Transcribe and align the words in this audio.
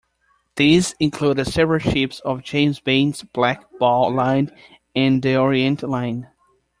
These 0.55 0.95
included 0.99 1.45
several 1.45 1.77
ships 1.77 2.21
of 2.21 2.41
James 2.41 2.79
Baines' 2.79 3.21
Black 3.21 3.61
Ball 3.77 4.11
Line 4.11 4.49
and 4.95 5.21
the 5.21 5.35
Orient 5.35 5.83
Line. 5.83 6.27